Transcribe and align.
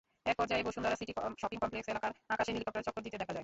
একপর্যায়ে 0.25 0.65
Bashundhara 0.67 0.95
city 0.95 1.13
shopping 1.41 1.57
complex 1.61 1.87
এলাকার 1.89 2.11
আকাশে 2.29 2.51
হেলিকপ্টার 2.53 2.85
চক্কর 2.87 3.01
দিতে 3.05 3.17
দেখা 3.17 3.25
যায়। 3.27 3.39